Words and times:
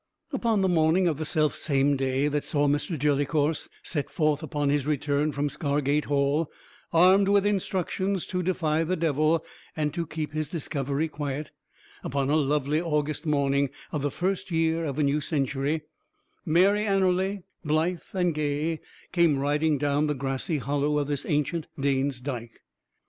Upon 0.33 0.61
the 0.63 0.67
morning 0.67 1.07
of 1.07 1.19
the 1.19 1.25
self 1.25 1.55
same 1.55 1.95
day 1.95 2.27
that 2.27 2.43
saw 2.43 2.67
Mr. 2.67 2.97
Jellicorse 2.97 3.69
set 3.83 4.09
forth 4.09 4.41
upon 4.41 4.69
his 4.69 4.87
return 4.87 5.31
from 5.31 5.47
Scargate 5.47 6.05
Hall, 6.05 6.49
armed 6.91 7.27
with 7.27 7.45
instructions 7.45 8.25
to 8.25 8.41
defy 8.41 8.83
the 8.83 8.95
devil, 8.95 9.45
and 9.77 9.93
to 9.93 10.07
keep 10.07 10.33
his 10.33 10.49
discovery 10.49 11.07
quiet 11.07 11.51
upon 12.03 12.31
a 12.31 12.35
lovely 12.35 12.81
August 12.81 13.27
morning 13.27 13.69
of 13.91 14.01
the 14.01 14.09
first 14.09 14.49
year 14.49 14.85
of 14.85 14.97
a 14.97 15.03
new 15.03 15.21
century, 15.21 15.83
Mary 16.47 16.83
Anerley, 16.83 17.43
blithe 17.63 18.01
and 18.13 18.33
gay, 18.33 18.79
came 19.11 19.37
riding 19.37 19.77
down 19.77 20.07
the 20.07 20.15
grassy 20.15 20.57
hollow 20.57 20.97
of 20.97 21.05
this 21.09 21.27
ancient 21.27 21.67
Dane's 21.79 22.21
Dike. 22.21 22.61